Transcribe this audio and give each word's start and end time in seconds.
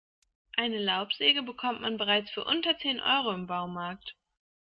Eine 0.57 0.79
Laubsäge 0.83 1.43
bekommt 1.43 1.81
man 1.81 1.97
bereits 1.99 2.31
für 2.31 2.43
unter 2.43 2.75
zehn 2.79 2.99
Euro 2.99 3.31
im 3.33 3.45
Baumarkt. 3.45 4.15